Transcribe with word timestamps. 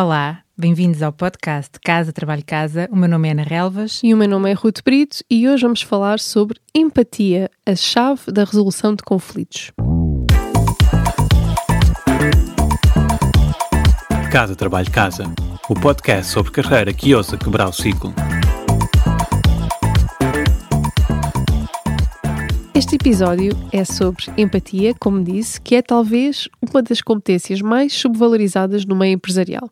Olá, 0.00 0.42
bem-vindos 0.56 1.02
ao 1.02 1.12
podcast 1.12 1.72
Casa 1.84 2.12
Trabalho 2.12 2.44
Casa. 2.46 2.88
O 2.92 2.94
meu 2.94 3.08
nome 3.08 3.26
é 3.26 3.32
Ana 3.32 3.42
Relvas. 3.42 4.00
E 4.04 4.14
o 4.14 4.16
meu 4.16 4.28
nome 4.28 4.48
é 4.48 4.52
Ruth 4.52 4.78
Brito 4.84 5.24
e 5.28 5.48
hoje 5.48 5.64
vamos 5.64 5.82
falar 5.82 6.20
sobre 6.20 6.60
empatia, 6.72 7.50
a 7.66 7.74
chave 7.74 8.30
da 8.30 8.44
resolução 8.44 8.94
de 8.94 9.02
conflitos. 9.02 9.72
Casa 14.30 14.54
Trabalho 14.54 14.88
Casa, 14.92 15.24
o 15.68 15.74
podcast 15.74 16.30
sobre 16.30 16.52
carreira 16.52 16.92
que 16.92 17.12
ousa 17.12 17.36
quebrar 17.36 17.68
o 17.68 17.72
ciclo. 17.72 18.14
Este 22.78 22.94
episódio 22.94 23.50
é 23.72 23.84
sobre 23.84 24.26
empatia, 24.36 24.94
como 25.00 25.24
disse, 25.24 25.60
que 25.60 25.74
é 25.74 25.82
talvez 25.82 26.48
uma 26.62 26.80
das 26.80 27.02
competências 27.02 27.60
mais 27.60 27.92
subvalorizadas 27.92 28.84
no 28.84 28.94
meio 28.94 29.14
empresarial. 29.14 29.68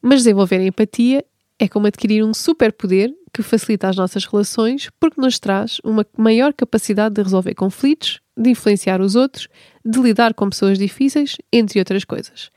Mas 0.00 0.20
desenvolver 0.20 0.64
empatia 0.64 1.24
é 1.58 1.66
como 1.66 1.88
adquirir 1.88 2.22
um 2.22 2.32
superpoder 2.32 3.12
que 3.34 3.42
facilita 3.42 3.88
as 3.88 3.96
nossas 3.96 4.24
relações 4.26 4.88
porque 5.00 5.20
nos 5.20 5.40
traz 5.40 5.80
uma 5.82 6.06
maior 6.16 6.54
capacidade 6.54 7.16
de 7.16 7.22
resolver 7.22 7.52
conflitos, 7.56 8.20
de 8.36 8.50
influenciar 8.50 9.00
os 9.00 9.16
outros, 9.16 9.48
de 9.84 9.98
lidar 9.98 10.32
com 10.32 10.48
pessoas 10.48 10.78
difíceis, 10.78 11.36
entre 11.52 11.80
outras 11.80 12.04
coisas. 12.04 12.52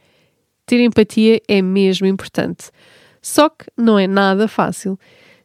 Ter 0.68 0.80
empatia 0.82 1.42
é 1.48 1.64
mesmo 1.64 2.06
importante. 2.06 2.70
Só 3.24 3.50
que 3.50 3.66
não 3.76 3.98
é 3.98 4.06
nada 4.06 4.48
fácil 4.48 5.00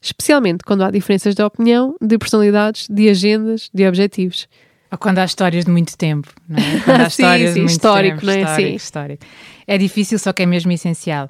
especialmente 0.05 0.63
quando 0.65 0.85
há 0.85 0.91
diferenças 0.91 1.35
de 1.35 1.43
opinião, 1.43 1.97
de 2.01 2.19
personalidades, 2.19 2.87
de 2.89 3.09
agendas, 3.09 3.71
de 3.73 3.87
objetivos. 3.87 4.47
Ou 4.91 4.99
quando 4.99 5.19
há 5.19 5.25
histórias 5.25 5.65
de 5.65 5.71
muito 5.71 5.97
tempo, 5.97 6.29
não 6.49 6.59
é? 6.59 6.81
Quando 6.85 7.01
há 7.01 7.07
histórias 7.09 7.49
sim, 7.49 7.55
sim, 7.55 7.55
de 7.55 7.61
muito 7.61 7.71
histórico, 7.71 8.21
tempo, 8.21 8.27
não 8.27 8.33
é? 8.33 8.41
Histórico, 8.43 8.69
Sim. 8.69 8.75
histórico. 8.77 9.27
É 9.67 9.79
difícil, 9.79 10.19
só 10.19 10.33
que 10.33 10.43
é 10.43 10.47
mesmo 10.47 10.71
essencial. 10.71 11.29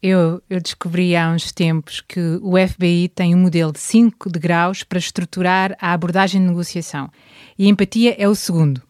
Eu, 0.00 0.42
eu 0.48 0.60
descobri 0.60 1.16
há 1.16 1.30
uns 1.30 1.50
tempos 1.50 2.00
que 2.00 2.20
o 2.42 2.54
FBI 2.56 3.08
tem 3.08 3.34
um 3.34 3.38
modelo 3.38 3.72
de 3.72 3.80
5 3.80 4.30
degraus 4.30 4.82
para 4.84 4.98
estruturar 4.98 5.76
a 5.80 5.92
abordagem 5.92 6.40
de 6.40 6.46
negociação. 6.46 7.10
E 7.58 7.66
a 7.66 7.68
empatia 7.68 8.14
é 8.18 8.28
o 8.28 8.34
segundo. 8.34 8.82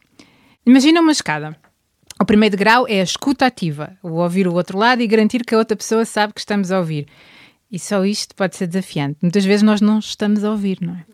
Imagina 0.66 1.00
uma 1.00 1.12
escada. 1.12 1.56
O 2.20 2.24
primeiro 2.24 2.56
degrau 2.56 2.86
é 2.88 3.00
a 3.00 3.04
escuta 3.04 3.46
ativa, 3.46 3.96
o 4.02 4.12
ouvir 4.12 4.46
o 4.46 4.54
outro 4.54 4.78
lado 4.78 5.00
e 5.00 5.06
garantir 5.06 5.44
que 5.44 5.54
a 5.54 5.58
outra 5.58 5.76
pessoa 5.76 6.04
sabe 6.04 6.32
que 6.32 6.40
estamos 6.40 6.70
a 6.70 6.78
ouvir. 6.78 7.06
E 7.72 7.78
só 7.78 8.04
isto 8.04 8.34
pode 8.34 8.54
ser 8.54 8.66
desafiante. 8.66 9.16
Muitas 9.22 9.44
vezes 9.46 9.62
nós 9.62 9.80
não 9.80 9.98
estamos 9.98 10.44
a 10.44 10.50
ouvir, 10.50 10.78
não 10.82 10.94
é? 10.94 11.04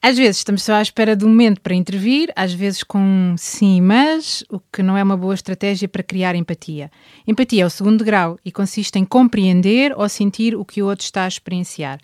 Às 0.00 0.16
vezes 0.16 0.36
estamos 0.36 0.62
só 0.62 0.74
à 0.74 0.82
espera 0.82 1.16
do 1.16 1.26
momento 1.26 1.60
para 1.60 1.74
intervir, 1.74 2.30
às 2.36 2.52
vezes 2.52 2.84
com 2.84 3.34
sim, 3.36 3.80
mas, 3.80 4.44
o 4.48 4.60
que 4.60 4.80
não 4.80 4.96
é 4.96 5.02
uma 5.02 5.16
boa 5.16 5.34
estratégia 5.34 5.88
para 5.88 6.04
criar 6.04 6.36
empatia. 6.36 6.88
Empatia 7.26 7.64
é 7.64 7.66
o 7.66 7.70
segundo 7.70 8.04
grau 8.04 8.38
e 8.44 8.52
consiste 8.52 8.96
em 8.96 9.04
compreender 9.04 9.92
ou 9.96 10.08
sentir 10.08 10.54
o 10.54 10.64
que 10.64 10.82
o 10.82 10.86
outro 10.86 11.04
está 11.04 11.24
a 11.24 11.28
experienciar. 11.28 11.98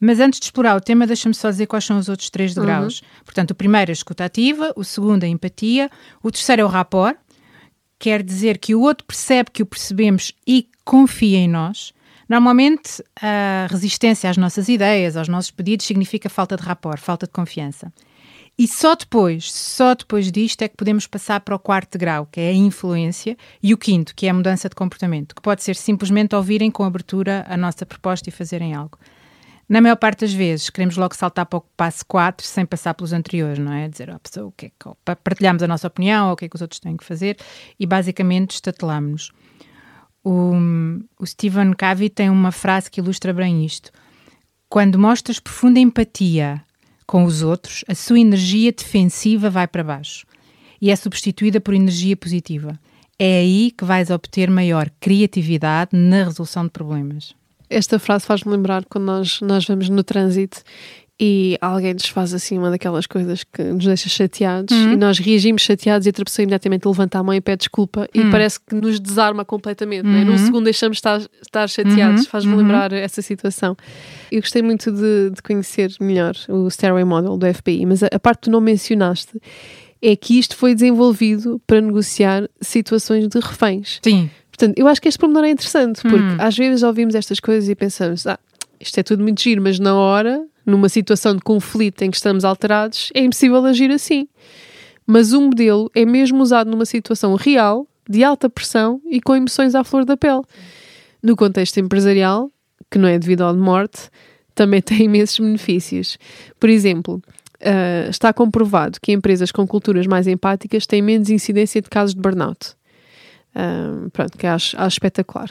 Mas 0.00 0.18
antes 0.18 0.40
de 0.40 0.46
explorar 0.46 0.74
o 0.76 0.80
tema, 0.80 1.06
deixa-me 1.06 1.34
só 1.34 1.50
dizer 1.50 1.66
quais 1.66 1.84
são 1.84 1.98
os 1.98 2.08
outros 2.08 2.30
três 2.30 2.54
degraus. 2.54 3.02
Portanto, 3.24 3.50
o 3.50 3.54
primeiro 3.54 3.90
é 3.90 3.92
a 3.92 3.94
escuta 3.94 4.24
ativa, 4.24 4.72
o 4.74 4.82
segundo 4.82 5.22
é 5.22 5.26
a 5.26 5.30
empatia, 5.30 5.90
o 6.22 6.32
terceiro 6.32 6.62
é 6.62 6.64
o 6.64 6.68
rapport, 6.68 7.16
quer 7.98 8.22
dizer 8.22 8.58
que 8.58 8.74
o 8.74 8.80
outro 8.80 9.06
percebe 9.06 9.50
que 9.52 9.62
o 9.62 9.66
percebemos 9.66 10.32
e 10.44 10.66
confia 10.84 11.38
em 11.38 11.48
nós. 11.48 11.92
Normalmente, 12.30 13.02
a 13.20 13.66
resistência 13.68 14.30
às 14.30 14.36
nossas 14.36 14.68
ideias, 14.68 15.16
aos 15.16 15.26
nossos 15.26 15.50
pedidos, 15.50 15.84
significa 15.84 16.30
falta 16.30 16.56
de 16.56 16.62
rapport, 16.62 17.00
falta 17.00 17.26
de 17.26 17.32
confiança. 17.32 17.92
E 18.56 18.68
só 18.68 18.94
depois, 18.94 19.52
só 19.52 19.96
depois 19.96 20.30
disto 20.30 20.62
é 20.62 20.68
que 20.68 20.76
podemos 20.76 21.08
passar 21.08 21.40
para 21.40 21.56
o 21.56 21.58
quarto 21.58 21.98
grau, 21.98 22.28
que 22.30 22.40
é 22.40 22.50
a 22.50 22.54
influência, 22.54 23.36
e 23.60 23.74
o 23.74 23.78
quinto, 23.78 24.14
que 24.14 24.28
é 24.28 24.30
a 24.30 24.34
mudança 24.34 24.68
de 24.68 24.76
comportamento, 24.76 25.34
que 25.34 25.42
pode 25.42 25.64
ser 25.64 25.74
simplesmente 25.74 26.36
ouvirem 26.36 26.70
com 26.70 26.84
abertura 26.84 27.44
a 27.48 27.56
nossa 27.56 27.84
proposta 27.84 28.28
e 28.28 28.32
fazerem 28.32 28.74
algo. 28.74 28.96
Na 29.68 29.80
maior 29.80 29.96
parte 29.96 30.20
das 30.20 30.32
vezes, 30.32 30.70
queremos 30.70 30.96
logo 30.96 31.16
saltar 31.16 31.46
para 31.46 31.56
o 31.56 31.64
passo 31.76 32.06
4 32.06 32.46
sem 32.46 32.64
passar 32.64 32.94
pelos 32.94 33.12
anteriores, 33.12 33.58
não 33.58 33.72
é? 33.72 33.88
Dizer 33.88 34.08
à 34.08 34.20
pessoa 34.20 34.46
o 34.46 34.52
que 34.52 34.66
é 34.66 34.68
que, 34.68 35.16
partilhamos 35.24 35.64
a 35.64 35.66
nossa 35.66 35.88
opinião, 35.88 36.30
o 36.30 36.36
que 36.36 36.44
é 36.44 36.48
que 36.48 36.54
os 36.54 36.62
outros 36.62 36.78
têm 36.78 36.96
que 36.96 37.04
fazer, 37.04 37.36
e 37.78 37.86
basicamente 37.86 38.52
estatelamos-nos. 38.52 39.32
O, 40.32 40.52
o 41.18 41.26
Stephen 41.26 41.72
Covey 41.72 42.08
tem 42.08 42.30
uma 42.30 42.52
frase 42.52 42.88
que 42.88 43.00
ilustra 43.00 43.32
bem 43.32 43.64
isto. 43.64 43.90
Quando 44.68 44.96
mostras 44.96 45.40
profunda 45.40 45.80
empatia 45.80 46.62
com 47.04 47.24
os 47.24 47.42
outros, 47.42 47.84
a 47.88 47.96
sua 47.96 48.20
energia 48.20 48.70
defensiva 48.70 49.50
vai 49.50 49.66
para 49.66 49.82
baixo 49.82 50.24
e 50.80 50.88
é 50.88 50.94
substituída 50.94 51.60
por 51.60 51.74
energia 51.74 52.16
positiva. 52.16 52.78
É 53.18 53.40
aí 53.40 53.72
que 53.72 53.84
vais 53.84 54.08
obter 54.08 54.48
maior 54.48 54.88
criatividade 55.00 55.96
na 55.96 56.22
resolução 56.22 56.62
de 56.62 56.70
problemas. 56.70 57.34
Esta 57.68 57.98
frase 57.98 58.24
faz-me 58.24 58.52
lembrar 58.52 58.84
quando 58.84 59.06
nós, 59.06 59.40
nós 59.40 59.66
vamos 59.66 59.88
no 59.88 60.04
trânsito 60.04 60.62
e 61.22 61.58
alguém 61.60 61.92
nos 61.92 62.06
faz 62.08 62.32
assim 62.32 62.56
uma 62.56 62.70
daquelas 62.70 63.06
coisas 63.06 63.44
que 63.44 63.62
nos 63.62 63.84
deixa 63.84 64.08
chateados 64.08 64.74
Uhum. 64.74 64.94
e 64.94 64.96
nós 64.96 65.18
reagimos 65.18 65.60
chateados 65.60 66.06
e 66.06 66.08
outra 66.08 66.24
pessoa 66.24 66.44
imediatamente 66.44 66.86
levanta 66.86 67.18
a 67.18 67.22
mão 67.22 67.34
e 67.34 67.40
pede 67.42 67.58
desculpa 67.58 68.08
e 68.14 68.20
Uhum. 68.20 68.30
parece 68.30 68.58
que 68.58 68.74
nos 68.74 68.98
desarma 68.98 69.44
completamente. 69.44 70.06
É? 70.08 70.24
Num 70.24 70.32
Uhum. 70.32 70.38
segundo 70.38 70.64
deixamos 70.64 70.96
de 70.96 71.00
estar, 71.00 71.20
estar 71.42 71.68
chateados. 71.68 72.22
Uhum. 72.22 72.30
Faz-me 72.30 72.52
Uhum. 72.52 72.58
lembrar 72.60 72.90
essa 72.94 73.20
situação. 73.20 73.76
Eu 74.32 74.40
gostei 74.40 74.62
muito 74.62 74.90
de, 74.90 75.30
de 75.34 75.42
conhecer 75.42 75.92
melhor 76.00 76.34
o 76.48 76.68
Stairway 76.70 77.04
Model 77.04 77.36
do 77.36 77.46
FBI, 77.54 77.84
mas 77.84 78.02
a, 78.02 78.08
a 78.10 78.18
parte 78.18 78.38
que 78.38 78.44
tu 78.44 78.50
não 78.50 78.60
mencionaste 78.62 79.38
é 80.02 80.16
que 80.16 80.38
isto 80.38 80.56
foi 80.56 80.74
desenvolvido 80.74 81.60
para 81.66 81.82
negociar 81.82 82.48
situações 82.62 83.28
de 83.28 83.38
reféns. 83.38 84.00
Sim. 84.02 84.30
Portanto, 84.50 84.78
eu 84.78 84.88
acho 84.88 85.02
que 85.02 85.08
este 85.08 85.18
pormenor 85.18 85.44
é 85.44 85.50
interessante, 85.50 86.00
porque 86.00 86.16
Hum. 86.16 86.36
às 86.38 86.56
vezes 86.56 86.82
ouvimos 86.82 87.14
estas 87.14 87.38
coisas 87.40 87.68
e 87.68 87.74
pensamos, 87.74 88.26
ah, 88.26 88.38
isto 88.80 88.98
é 88.98 89.02
tudo 89.02 89.22
muito 89.22 89.42
giro, 89.42 89.60
mas 89.60 89.78
na 89.78 89.94
hora, 89.94 90.42
numa 90.64 90.88
situação 90.88 91.34
de 91.34 91.42
conflito 91.42 92.02
em 92.02 92.10
que 92.10 92.16
estamos 92.16 92.44
alterados, 92.44 93.10
é 93.14 93.20
impossível 93.20 93.64
agir 93.64 93.90
assim. 93.90 94.28
Mas 95.06 95.32
o 95.32 95.40
modelo 95.40 95.90
é 95.94 96.04
mesmo 96.04 96.42
usado 96.42 96.70
numa 96.70 96.84
situação 96.84 97.34
real, 97.34 97.86
de 98.08 98.24
alta 98.24 98.48
pressão 98.48 99.00
e 99.06 99.20
com 99.20 99.34
emoções 99.36 99.74
à 99.74 99.84
flor 99.84 100.04
da 100.04 100.16
pele. 100.16 100.42
No 101.22 101.36
contexto 101.36 101.78
empresarial, 101.78 102.50
que 102.90 102.98
não 102.98 103.08
é 103.08 103.18
devido 103.18 103.42
à 103.42 103.52
morte, 103.52 104.10
também 104.54 104.80
tem 104.82 105.02
imensos 105.02 105.38
benefícios. 105.38 106.18
Por 106.58 106.68
exemplo, 106.68 107.22
ah, 107.62 108.08
está 108.08 108.32
comprovado 108.32 108.98
que 109.00 109.12
empresas 109.12 109.52
com 109.52 109.66
culturas 109.66 110.06
mais 110.06 110.26
empáticas 110.26 110.86
têm 110.86 111.02
menos 111.02 111.28
incidência 111.28 111.80
de 111.82 111.90
casos 111.90 112.14
de 112.14 112.20
burnout. 112.20 112.74
Um, 113.54 114.08
pronto, 114.10 114.38
que 114.38 114.46
acho, 114.46 114.76
acho 114.78 114.94
espetacular. 114.94 115.50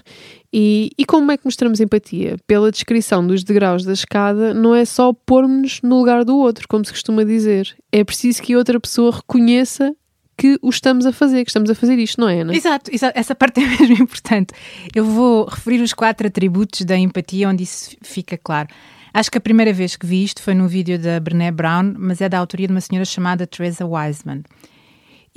E, 0.53 0.91
e 0.97 1.05
como 1.05 1.31
é 1.31 1.37
que 1.37 1.45
mostramos 1.45 1.79
empatia? 1.79 2.37
Pela 2.47 2.71
descrição 2.71 3.25
dos 3.25 3.43
degraus 3.43 3.83
da 3.83 3.93
escada, 3.93 4.53
não 4.53 4.73
é 4.73 4.85
só 4.85 5.11
pôr-nos 5.11 5.81
no 5.81 5.99
lugar 5.99 6.23
do 6.23 6.37
outro, 6.37 6.67
como 6.67 6.85
se 6.85 6.91
costuma 6.91 7.23
dizer. 7.23 7.75
É 7.91 8.03
preciso 8.03 8.41
que 8.41 8.55
outra 8.55 8.79
pessoa 8.79 9.15
reconheça 9.15 9.93
que 10.37 10.57
o 10.61 10.69
estamos 10.69 11.05
a 11.05 11.11
fazer, 11.11 11.43
que 11.43 11.49
estamos 11.49 11.69
a 11.69 11.75
fazer 11.75 11.99
isto, 11.99 12.21
não 12.21 12.29
é, 12.29 12.39
Ana? 12.39 12.55
Exato, 12.55 12.89
exato, 12.93 13.19
essa 13.19 13.35
parte 13.35 13.59
é 13.61 13.67
mesmo 13.67 14.01
importante. 14.01 14.53
Eu 14.95 15.03
vou 15.03 15.45
referir 15.45 15.81
os 15.81 15.93
quatro 15.93 16.25
atributos 16.25 16.85
da 16.85 16.97
empatia 16.97 17.49
onde 17.49 17.63
isso 17.63 17.97
fica 18.01 18.37
claro. 18.37 18.69
Acho 19.13 19.29
que 19.29 19.37
a 19.37 19.41
primeira 19.41 19.73
vez 19.73 19.97
que 19.97 20.05
vi 20.05 20.23
isto 20.23 20.41
foi 20.41 20.53
num 20.53 20.67
vídeo 20.67 20.97
da 20.97 21.19
Brené 21.19 21.51
Brown, 21.51 21.93
mas 21.97 22.21
é 22.21 22.29
da 22.29 22.37
autoria 22.37 22.67
de 22.67 22.73
uma 22.73 22.79
senhora 22.79 23.03
chamada 23.03 23.45
Teresa 23.45 23.85
Wiseman. 23.85 24.43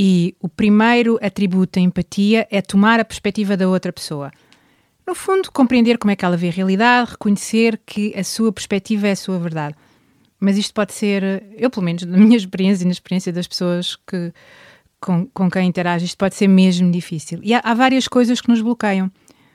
E 0.04 0.34
o 0.40 0.48
primeiro 0.48 1.16
atributo 1.22 1.78
da 1.78 1.80
empatia 1.80 2.44
é 2.50 2.60
tomar 2.60 2.98
a 2.98 3.04
perspectiva 3.04 3.56
da 3.56 3.68
outra 3.68 3.92
pessoa. 3.92 4.32
No 5.06 5.14
fundo, 5.14 5.52
compreender 5.52 5.96
como 5.96 6.10
é 6.10 6.16
que 6.16 6.24
ela 6.24 6.36
vê 6.36 6.48
a 6.48 6.50
realidade, 6.50 7.12
reconhecer 7.12 7.80
que 7.86 8.12
a 8.18 8.24
sua 8.24 8.52
perspectiva 8.52 9.06
é 9.06 9.12
a 9.12 9.16
sua 9.16 9.38
verdade. 9.38 9.76
Mas 10.40 10.58
isto 10.58 10.74
pode 10.74 10.92
ser, 10.92 11.44
eu 11.56 11.70
pelo 11.70 11.84
menos, 11.84 12.02
na 12.02 12.18
minha 12.18 12.36
experiência 12.36 12.82
e 12.82 12.86
na 12.86 12.90
experiência 12.90 13.32
das 13.32 13.46
pessoas 13.46 13.94
que, 13.94 14.32
com, 15.00 15.24
com 15.26 15.48
quem 15.48 15.68
interage, 15.68 16.04
isto 16.04 16.18
pode 16.18 16.34
ser 16.34 16.48
mesmo 16.48 16.90
difícil. 16.90 17.38
E 17.40 17.54
há, 17.54 17.60
há 17.62 17.72
várias 17.72 18.08
coisas 18.08 18.40
que 18.40 18.48
nos 18.48 18.60
bloqueiam. 18.60 19.08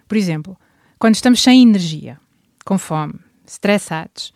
Por 0.08 0.16
exemplo, 0.16 0.58
quando 0.98 1.16
estamos 1.16 1.44
sem 1.44 1.62
energia, 1.62 2.18
com 2.64 2.78
fome, 2.78 3.16
estressados, 3.46 4.34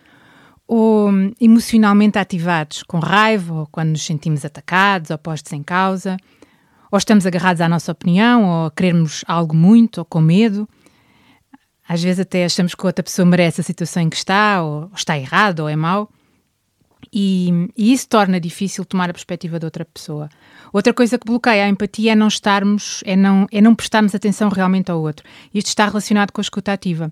ou 0.73 1.11
emocionalmente 1.41 2.17
ativados, 2.17 2.81
com 2.81 2.97
raiva, 2.97 3.53
ou 3.53 3.67
quando 3.67 3.89
nos 3.89 4.05
sentimos 4.05 4.45
atacados 4.45 5.11
ou 5.11 5.17
postos 5.17 5.51
em 5.51 5.61
causa, 5.61 6.15
ou 6.89 6.97
estamos 6.97 7.25
agarrados 7.25 7.59
à 7.59 7.67
nossa 7.67 7.91
opinião, 7.91 8.45
ou 8.45 8.65
a 8.67 8.71
querermos 8.71 9.21
algo 9.27 9.53
muito, 9.53 9.97
ou 9.97 10.05
com 10.05 10.21
medo. 10.21 10.65
Às 11.85 12.01
vezes 12.01 12.21
até 12.21 12.45
achamos 12.45 12.73
que 12.73 12.85
outra 12.85 13.03
pessoa 13.03 13.25
merece 13.25 13.59
a 13.59 13.65
situação 13.65 14.03
em 14.03 14.09
que 14.09 14.15
está, 14.15 14.63
ou 14.63 14.89
está 14.95 15.19
errado, 15.19 15.59
ou 15.59 15.67
é 15.67 15.75
mau. 15.75 16.09
E, 17.11 17.49
e, 17.75 17.91
isso 17.91 18.07
torna 18.07 18.39
difícil 18.39 18.85
tomar 18.85 19.09
a 19.09 19.13
perspectiva 19.13 19.59
de 19.59 19.65
outra 19.65 19.83
pessoa. 19.83 20.29
Outra 20.71 20.93
coisa 20.93 21.19
que 21.19 21.25
bloqueia 21.25 21.65
a 21.65 21.67
empatia 21.67 22.13
é 22.13 22.15
não 22.15 22.29
estarmos, 22.29 23.03
é 23.05 23.17
não, 23.17 23.45
é 23.51 23.59
não 23.59 23.75
prestarmos 23.75 24.15
atenção 24.15 24.47
realmente 24.47 24.89
ao 24.89 25.01
outro. 25.01 25.25
Isto 25.53 25.67
está 25.67 25.85
relacionado 25.85 26.31
com 26.31 26.39
a 26.39 26.43
escuta 26.43 26.71
ativa. 26.71 27.11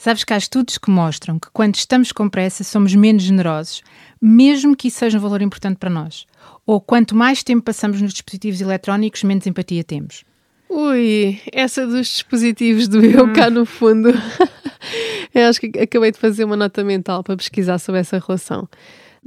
Sabes 0.00 0.24
que 0.24 0.32
há 0.32 0.38
estudos 0.38 0.78
que 0.78 0.90
mostram 0.90 1.38
que 1.38 1.50
quando 1.52 1.74
estamos 1.74 2.10
com 2.10 2.26
pressa 2.26 2.64
somos 2.64 2.94
menos 2.94 3.22
generosos, 3.22 3.82
mesmo 4.18 4.74
que 4.74 4.88
isso 4.88 5.00
seja 5.00 5.18
um 5.18 5.20
valor 5.20 5.42
importante 5.42 5.76
para 5.76 5.90
nós. 5.90 6.26
Ou 6.64 6.80
quanto 6.80 7.14
mais 7.14 7.42
tempo 7.42 7.62
passamos 7.62 8.00
nos 8.00 8.14
dispositivos 8.14 8.62
eletrónicos, 8.62 9.22
menos 9.24 9.46
empatia 9.46 9.84
temos. 9.84 10.24
Ui, 10.70 11.38
essa 11.52 11.86
dos 11.86 12.06
dispositivos 12.06 12.88
do 12.88 13.04
eu 13.04 13.30
cá 13.34 13.50
no 13.50 13.66
fundo. 13.66 14.08
eu 15.34 15.46
acho 15.46 15.60
que 15.60 15.78
acabei 15.78 16.12
de 16.12 16.18
fazer 16.18 16.44
uma 16.44 16.56
nota 16.56 16.82
mental 16.82 17.22
para 17.22 17.36
pesquisar 17.36 17.78
sobre 17.78 18.00
essa 18.00 18.18
relação. 18.18 18.66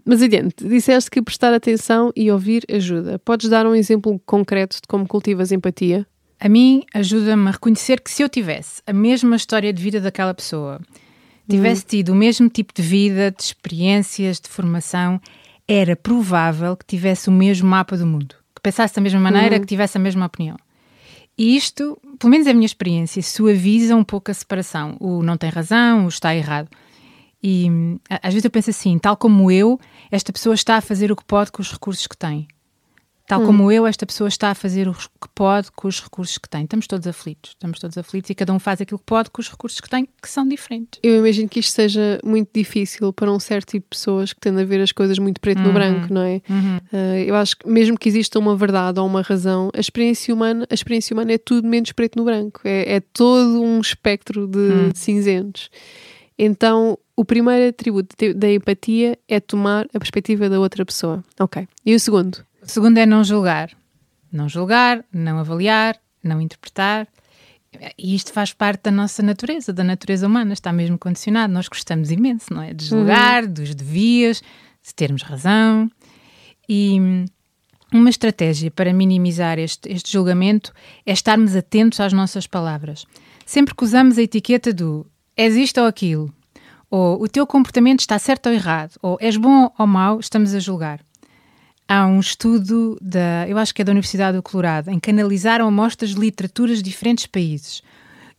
Mas 0.03 0.23
adiante, 0.23 0.67
disseste 0.67 1.11
que 1.11 1.21
prestar 1.21 1.53
atenção 1.53 2.11
e 2.15 2.31
ouvir 2.31 2.63
ajuda. 2.67 3.19
Podes 3.19 3.47
dar 3.47 3.67
um 3.67 3.75
exemplo 3.75 4.19
concreto 4.25 4.77
de 4.77 4.87
como 4.87 5.07
cultivas 5.07 5.51
empatia? 5.51 6.07
A 6.43 6.49
mim 6.49 6.83
ajuda-me 6.93 7.47
a 7.47 7.51
reconhecer 7.51 8.01
que 8.01 8.11
se 8.11 8.21
eu 8.21 8.27
tivesse 8.27 8.81
a 8.85 8.91
mesma 8.91 9.37
história 9.37 9.71
de 9.71 9.81
vida 9.81 10.01
daquela 10.01 10.33
pessoa, 10.33 10.81
tivesse 11.49 11.85
tido 11.85 12.09
o 12.09 12.15
mesmo 12.15 12.49
tipo 12.49 12.73
de 12.73 12.81
vida, 12.81 13.31
de 13.31 13.41
experiências, 13.43 14.41
de 14.41 14.49
formação, 14.49 15.21
era 15.65 15.95
provável 15.95 16.75
que 16.75 16.85
tivesse 16.85 17.29
o 17.29 17.31
mesmo 17.31 17.69
mapa 17.69 17.95
do 17.95 18.05
mundo, 18.05 18.35
que 18.53 18.61
pensasse 18.61 18.93
da 18.93 19.01
mesma 19.01 19.21
maneira, 19.21 19.55
Uhum. 19.55 19.61
que 19.61 19.67
tivesse 19.67 19.97
a 19.97 20.01
mesma 20.01 20.25
opinião. 20.25 20.57
E 21.37 21.55
isto, 21.55 21.97
pelo 22.19 22.29
menos 22.31 22.45
é 22.45 22.51
a 22.51 22.53
minha 22.53 22.65
experiência, 22.65 23.21
suaviza 23.23 23.95
um 23.95 24.03
pouco 24.03 24.29
a 24.29 24.33
separação. 24.33 24.97
O 24.99 25.23
não 25.23 25.37
tem 25.37 25.49
razão, 25.49 26.03
o 26.05 26.09
está 26.09 26.35
errado. 26.35 26.67
E 27.41 27.69
hum, 27.71 27.99
às 28.09 28.33
vezes 28.33 28.43
eu 28.43 28.51
penso 28.51 28.69
assim, 28.69 28.99
tal 28.99 29.15
como 29.15 29.49
eu, 29.49 29.79
esta 30.11 30.33
pessoa 30.33 30.55
está 30.55 30.75
a 30.75 30.81
fazer 30.81 31.09
o 31.09 31.15
que 31.15 31.23
pode 31.23 31.53
com 31.53 31.61
os 31.61 31.71
recursos 31.71 32.05
que 32.05 32.17
tem. 32.17 32.47
Tal 33.25 33.41
como 33.45 33.71
eu, 33.71 33.87
esta 33.87 34.05
pessoa 34.05 34.27
está 34.27 34.51
a 34.51 34.55
fazer 34.55 34.87
o 34.87 34.93
que 34.93 35.29
pode 35.33 35.71
com 35.71 35.87
os 35.87 36.01
recursos 36.01 36.37
que 36.37 36.49
tem. 36.49 36.65
Estamos 36.65 36.87
todos 36.87 37.07
aflitos, 37.07 37.51
estamos 37.51 37.79
todos 37.79 37.97
aflitos 37.97 38.29
e 38.29 38.35
cada 38.35 38.51
um 38.51 38.59
faz 38.59 38.81
aquilo 38.81 38.99
que 38.99 39.05
pode 39.05 39.29
com 39.29 39.41
os 39.41 39.49
recursos 39.49 39.79
que 39.79 39.89
tem, 39.89 40.05
que 40.21 40.29
são 40.29 40.45
diferentes. 40.45 40.99
Eu 41.01 41.17
imagino 41.17 41.47
que 41.47 41.59
isto 41.59 41.71
seja 41.71 42.19
muito 42.23 42.49
difícil 42.53 43.13
para 43.13 43.31
um 43.31 43.39
certo 43.39 43.71
tipo 43.71 43.85
de 43.85 43.97
pessoas 43.97 44.33
que 44.33 44.41
tendem 44.41 44.63
a 44.63 44.67
ver 44.67 44.81
as 44.81 44.91
coisas 44.91 45.17
muito 45.17 45.39
preto 45.39 45.61
no 45.61 45.71
branco, 45.71 46.13
não 46.13 46.21
é? 46.21 46.41
Uh, 46.91 47.23
eu 47.25 47.35
acho 47.35 47.57
que 47.57 47.67
mesmo 47.67 47.97
que 47.97 48.09
exista 48.09 48.37
uma 48.37 48.57
verdade 48.57 48.99
ou 48.99 49.07
uma 49.07 49.21
razão, 49.21 49.69
a 49.73 49.79
experiência 49.79 50.33
humana, 50.33 50.67
a 50.69 50.73
experiência 50.73 51.13
humana 51.13 51.31
é 51.31 51.37
tudo 51.37 51.65
menos 51.65 51.93
preto 51.93 52.17
no 52.17 52.25
branco. 52.25 52.59
É, 52.65 52.95
é 52.95 52.99
todo 52.99 53.61
um 53.61 53.79
espectro 53.79 54.47
de, 54.47 54.91
de 54.91 54.99
cinzentos. 54.99 55.69
Então, 56.37 56.97
o 57.15 57.23
primeiro 57.23 57.69
atributo 57.69 58.15
da 58.35 58.51
empatia 58.51 59.17
é 59.29 59.39
tomar 59.39 59.85
a 59.93 59.99
perspectiva 59.99 60.49
da 60.49 60.59
outra 60.59 60.83
pessoa. 60.83 61.23
Ok. 61.39 61.67
E 61.85 61.95
o 61.95 61.99
segundo? 61.99 62.43
O 62.63 62.69
segundo 62.69 62.97
é 62.97 63.05
não 63.05 63.23
julgar. 63.23 63.71
Não 64.31 64.47
julgar, 64.47 65.03
não 65.13 65.37
avaliar, 65.37 65.99
não 66.23 66.41
interpretar. 66.41 67.07
E 67.97 68.15
isto 68.15 68.31
faz 68.31 68.53
parte 68.53 68.83
da 68.83 68.91
nossa 68.91 69.21
natureza, 69.21 69.73
da 69.73 69.83
natureza 69.83 70.27
humana, 70.27 70.53
está 70.53 70.71
mesmo 70.71 70.97
condicionado. 70.97 71.53
Nós 71.53 71.67
gostamos 71.67 72.09
imenso, 72.09 72.53
não 72.53 72.61
é? 72.61 72.73
De 72.73 72.85
julgar, 72.85 73.45
dos 73.45 73.75
devias, 73.75 74.41
de 74.81 74.93
termos 74.95 75.23
razão. 75.23 75.89
E 76.69 76.99
hum, 76.99 77.25
uma 77.91 78.09
estratégia 78.09 78.71
para 78.71 78.93
minimizar 78.93 79.59
este, 79.59 79.91
este 79.91 80.11
julgamento 80.11 80.71
é 81.05 81.11
estarmos 81.11 81.55
atentos 81.55 81.99
às 81.99 82.13
nossas 82.13 82.47
palavras. 82.47 83.05
Sempre 83.45 83.75
que 83.75 83.83
usamos 83.83 84.17
a 84.17 84.21
etiqueta 84.21 84.71
do 84.71 85.05
és 85.35 85.55
isto 85.55 85.81
ou 85.81 85.87
aquilo, 85.87 86.33
ou 86.89 87.21
o 87.21 87.27
teu 87.27 87.45
comportamento 87.45 87.99
está 87.99 88.17
certo 88.17 88.47
ou 88.47 88.53
errado, 88.53 88.95
ou 89.01 89.17
és 89.19 89.35
bom 89.35 89.71
ou 89.77 89.87
mau, 89.87 90.19
estamos 90.19 90.53
a 90.53 90.59
julgar. 90.59 91.01
Há 91.87 92.05
um 92.07 92.19
estudo, 92.19 92.97
da, 93.01 93.47
eu 93.47 93.57
acho 93.57 93.73
que 93.73 93.81
é 93.81 93.85
da 93.85 93.91
Universidade 93.91 94.37
do 94.37 94.43
Colorado, 94.43 94.89
em 94.89 94.99
que 94.99 95.11
analisaram 95.11 95.67
amostras 95.67 96.11
de 96.11 96.19
literaturas 96.19 96.77
de 96.77 96.83
diferentes 96.83 97.25
países 97.27 97.81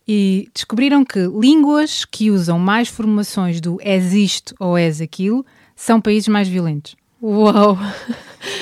e 0.07 0.49
descobriram 0.53 1.03
que 1.03 1.19
línguas 1.27 2.05
que 2.05 2.29
usam 2.29 2.59
mais 2.59 2.87
formulações 2.87 3.59
do 3.59 3.77
és 3.81 4.13
isto 4.13 4.53
ou 4.59 4.77
és 4.77 5.01
aquilo 5.01 5.45
são 5.75 5.99
países 5.99 6.27
mais 6.27 6.47
violentos. 6.47 6.95
Uau! 7.21 7.77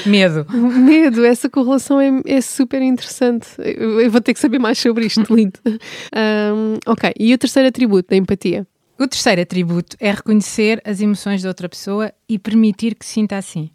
Medo. 0.06 0.46
Medo, 0.56 1.26
essa 1.26 1.50
correlação 1.50 2.00
é, 2.00 2.22
é 2.26 2.42
super 2.42 2.82
interessante. 2.82 3.48
Eu, 3.58 4.00
eu 4.00 4.10
vou 4.10 4.22
ter 4.22 4.34
que 4.34 4.40
saber 4.40 4.60
mais 4.60 4.80
sobre 4.80 5.06
isto, 5.06 5.22
lindo. 5.34 5.60
Um, 5.66 6.78
ok, 6.86 7.12
e 7.20 7.34
o 7.34 7.38
terceiro 7.38 7.68
atributo 7.68 8.10
da 8.10 8.16
empatia? 8.16 8.66
O 8.98 9.08
terceiro 9.08 9.42
atributo 9.42 9.98
é 10.00 10.12
reconhecer 10.12 10.82
as 10.86 11.02
emoções 11.02 11.42
da 11.42 11.50
outra 11.50 11.68
pessoa 11.68 12.14
e 12.30 12.40
permitir 12.40 12.96
que 12.96 13.06
se 13.06 13.14
sinta 13.14 13.38
assim. 13.38 13.70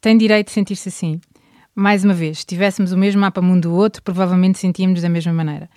Tem 0.00 0.16
direito 0.16 0.46
de 0.46 0.52
sentir-se 0.52 0.88
assim. 0.88 1.20
Mais 1.74 2.04
uma 2.04 2.14
vez, 2.14 2.40
se 2.40 2.46
tivéssemos 2.46 2.92
o 2.92 2.98
mesmo 2.98 3.20
mapa 3.20 3.40
mundo 3.40 3.68
do 3.68 3.74
outro, 3.74 4.02
provavelmente 4.02 4.58
sentíamos 4.58 5.02
da 5.02 5.08
mesma 5.08 5.32
maneira. 5.32 5.68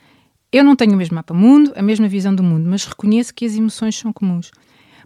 Eu 0.51 0.63
não 0.63 0.75
tenho 0.75 0.94
o 0.94 0.97
mesmo 0.97 1.15
mapa 1.15 1.33
mundo, 1.33 1.71
a 1.75 1.81
mesma 1.81 2.07
visão 2.07 2.33
do 2.33 2.44
mundo, 2.44 2.69
mas 2.69 2.85
reconheço 2.85 3.33
que 3.33 3.45
as 3.45 3.56
emoções 3.56 3.95
são 3.95 4.12
comuns. 4.12 4.51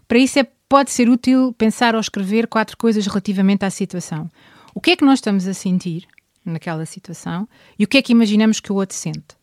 Para 0.08 0.18
isso 0.18 0.40
é, 0.40 0.48
pode 0.68 0.92
ser 0.92 1.10
útil 1.10 1.54
pensar 1.54 1.96
ou 1.96 2.02
escrever 2.02 2.48
quatro 2.48 2.78
coisas 2.78 3.06
relativamente 3.06 3.64
à 3.64 3.70
situação. 3.70 4.30
O 4.74 4.82
que 4.82 4.92
é 4.92 4.96
que 4.96 5.06
nós 5.06 5.20
estamos 5.20 5.48
a 5.48 5.54
sentir 5.54 6.08
naquela 6.44 6.86
situação 6.86 7.48
e 7.78 7.84
o 7.84 7.88
que 7.88 7.98
é 7.98 8.02
que 8.02 8.12
imaginamos 8.12 8.60
que 8.60 8.72
o 8.72 8.76
outro 8.76 8.96
sente? 8.96 9.36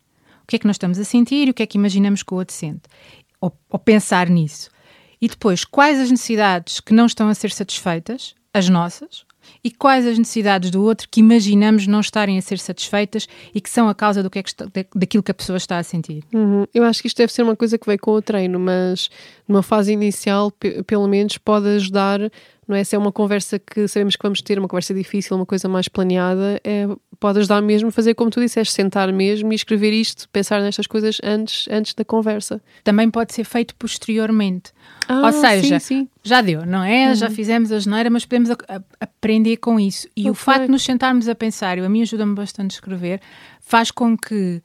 O 0.42 0.46
que 0.46 0.56
é 0.56 0.58
que 0.58 0.66
nós 0.66 0.74
estamos 0.74 0.98
a 0.98 1.04
sentir 1.04 1.48
e 1.48 1.50
o 1.50 1.54
que 1.54 1.62
é 1.62 1.66
que 1.66 1.78
imaginamos 1.78 2.22
que 2.22 2.34
o 2.34 2.36
outro 2.36 2.54
sente? 2.54 2.82
Ou, 3.40 3.56
ou 3.70 3.78
pensar 3.78 4.28
nisso. 4.28 4.70
E 5.20 5.28
depois, 5.28 5.64
quais 5.64 6.00
as 6.00 6.10
necessidades 6.10 6.80
que 6.80 6.92
não 6.92 7.06
estão 7.06 7.28
a 7.28 7.34
ser 7.34 7.52
satisfeitas, 7.52 8.34
as 8.52 8.68
nossas, 8.68 9.24
e 9.62 9.70
quais 9.70 10.06
as 10.06 10.18
necessidades 10.18 10.70
do 10.70 10.82
outro 10.82 11.08
que 11.10 11.20
imaginamos 11.20 11.86
não 11.86 12.00
estarem 12.00 12.38
a 12.38 12.42
ser 12.42 12.58
satisfeitas 12.58 13.26
e 13.54 13.60
que 13.60 13.70
são 13.70 13.88
a 13.88 13.94
causa 13.94 14.22
do 14.22 14.30
que 14.30 14.38
é 14.38 14.42
que 14.42 14.48
está, 14.50 14.64
da- 14.64 14.84
daquilo 14.94 15.22
que 15.22 15.30
a 15.30 15.34
pessoa 15.34 15.56
está 15.56 15.78
a 15.78 15.82
sentir. 15.82 16.22
Uhum. 16.32 16.66
Eu 16.74 16.84
acho 16.84 17.00
que 17.02 17.08
isto 17.08 17.16
deve 17.16 17.32
ser 17.32 17.42
uma 17.42 17.56
coisa 17.56 17.76
que 17.78 17.86
veio 17.86 17.98
com 17.98 18.12
o 18.12 18.22
treino, 18.22 18.58
mas 18.58 19.08
numa 19.48 19.62
fase 19.62 19.92
inicial, 19.92 20.50
pe- 20.50 20.82
pelo 20.82 21.06
menos, 21.08 21.38
pode 21.38 21.66
ajudar. 21.68 22.20
Não 22.66 22.76
é? 22.76 22.84
Se 22.84 22.94
é 22.94 22.98
uma 22.98 23.10
conversa 23.12 23.58
que 23.58 23.88
sabemos 23.88 24.14
que 24.16 24.22
vamos 24.22 24.40
ter, 24.40 24.58
uma 24.58 24.68
conversa 24.68 24.94
difícil, 24.94 25.36
uma 25.36 25.44
coisa 25.44 25.68
mais 25.68 25.88
planeada, 25.88 26.60
é, 26.64 26.86
pode 27.22 27.38
ajudar 27.38 27.62
mesmo 27.62 27.88
a 27.88 27.92
fazer 27.92 28.14
como 28.14 28.30
tu 28.30 28.40
disseste, 28.40 28.74
sentar 28.74 29.12
mesmo 29.12 29.52
e 29.52 29.54
escrever 29.54 29.92
isto, 29.92 30.28
pensar 30.30 30.60
nestas 30.60 30.88
coisas 30.88 31.18
antes, 31.22 31.68
antes 31.70 31.94
da 31.94 32.04
conversa. 32.04 32.60
Também 32.82 33.08
pode 33.08 33.32
ser 33.32 33.44
feito 33.44 33.74
posteriormente. 33.76 34.72
Ah, 35.08 35.26
Ou 35.26 35.32
seja, 35.32 35.78
sim, 35.78 36.00
sim. 36.00 36.08
já 36.22 36.40
deu, 36.40 36.66
não 36.66 36.82
é? 36.82 37.14
Já 37.14 37.30
fizemos 37.30 37.70
a 37.70 37.78
geneira, 37.78 38.10
mas 38.10 38.24
podemos 38.24 38.50
a- 38.50 38.56
a- 38.68 38.82
aprender 39.00 39.56
com 39.58 39.78
isso. 39.78 40.08
E 40.16 40.28
o 40.28 40.32
Ok. 40.32 40.42
facto 40.42 40.62
de 40.66 40.70
nos 40.72 40.82
sentarmos 40.82 41.28
a 41.28 41.34
pensar, 41.34 41.78
eu, 41.78 41.84
a 41.84 41.88
mim 41.88 42.02
ajuda-me 42.02 42.34
bastante 42.34 42.72
a 42.72 42.74
escrever, 42.74 43.20
faz 43.60 43.90
com 43.92 44.16
que 44.16 44.60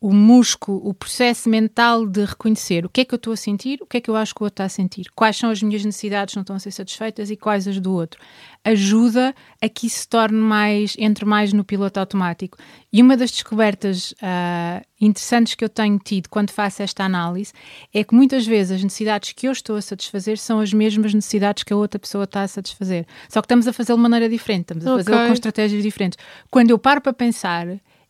o 0.00 0.14
músculo, 0.14 0.80
o 0.82 0.94
processo 0.94 1.46
mental 1.46 2.06
de 2.06 2.24
reconhecer 2.24 2.86
o 2.86 2.88
que 2.88 3.02
é 3.02 3.04
que 3.04 3.12
eu 3.12 3.18
estou 3.18 3.34
a 3.34 3.36
sentir, 3.36 3.80
o 3.82 3.86
que 3.86 3.98
é 3.98 4.00
que 4.00 4.08
eu 4.08 4.16
acho 4.16 4.34
que 4.34 4.42
o 4.42 4.44
outro 4.44 4.54
está 4.54 4.64
a 4.64 4.68
sentir, 4.68 5.04
quais 5.14 5.36
são 5.36 5.50
as 5.50 5.62
minhas 5.62 5.84
necessidades 5.84 6.32
que 6.32 6.38
não 6.38 6.42
estão 6.42 6.56
a 6.56 6.58
ser 6.58 6.70
satisfeitas 6.70 7.30
e 7.30 7.36
quais 7.36 7.68
as 7.68 7.78
do 7.78 7.92
outro, 7.92 8.18
ajuda 8.64 9.34
a 9.60 9.68
que 9.68 9.86
isso 9.86 9.98
se 10.00 10.08
torne 10.08 10.38
mais, 10.38 10.96
entre 10.98 11.26
mais 11.26 11.52
no 11.52 11.62
piloto 11.62 12.00
automático. 12.00 12.56
E 12.90 13.02
uma 13.02 13.14
das 13.14 13.30
descobertas 13.30 14.14
ah, 14.22 14.82
interessantes 14.98 15.54
que 15.54 15.62
eu 15.62 15.68
tenho 15.68 15.98
tido 15.98 16.30
quando 16.30 16.50
faço 16.50 16.82
esta 16.82 17.04
análise 17.04 17.52
é 17.92 18.02
que 18.02 18.14
muitas 18.14 18.46
vezes 18.46 18.76
as 18.76 18.82
necessidades 18.82 19.32
que 19.32 19.48
eu 19.48 19.52
estou 19.52 19.76
a 19.76 19.82
satisfazer 19.82 20.38
são 20.38 20.60
as 20.60 20.72
mesmas 20.72 21.12
necessidades 21.12 21.62
que 21.62 21.74
a 21.74 21.76
outra 21.76 21.98
pessoa 21.98 22.24
está 22.24 22.40
a 22.40 22.48
satisfazer. 22.48 23.06
Só 23.28 23.42
que 23.42 23.44
estamos 23.46 23.68
a 23.68 23.72
fazê-lo 23.74 23.98
de 23.98 24.02
maneira 24.02 24.30
diferente, 24.30 24.62
estamos 24.62 24.86
a 24.86 24.96
fazê-lo 24.96 25.16
Ok. 25.16 25.26
com 25.26 25.32
estratégias 25.34 25.82
diferentes. 25.82 26.18
Quando 26.50 26.70
eu 26.70 26.78
paro 26.78 27.02
para 27.02 27.12
pensar, 27.12 27.66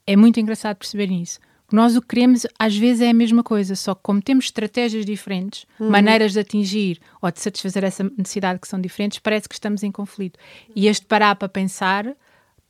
é 0.06 0.14
muito 0.14 0.38
engraçado 0.38 0.76
perceber 0.76 1.10
isso. 1.10 1.40
Nós 1.72 1.96
o 1.96 2.00
que 2.00 2.08
queremos 2.08 2.46
às 2.58 2.76
vezes 2.76 3.00
é 3.00 3.10
a 3.10 3.14
mesma 3.14 3.42
coisa, 3.42 3.76
só 3.76 3.94
que 3.94 4.02
como 4.02 4.20
temos 4.20 4.46
estratégias 4.46 5.04
diferentes, 5.04 5.66
maneiras 5.78 6.32
de 6.32 6.40
atingir 6.40 7.00
ou 7.20 7.30
de 7.30 7.40
satisfazer 7.40 7.84
essa 7.84 8.04
necessidade 8.04 8.58
que 8.58 8.68
são 8.68 8.80
diferentes, 8.80 9.18
parece 9.18 9.48
que 9.48 9.54
estamos 9.54 9.82
em 9.82 9.92
conflito. 9.92 10.38
E 10.74 10.86
este 10.86 11.06
parar 11.06 11.36
para 11.36 11.48
pensar 11.48 12.06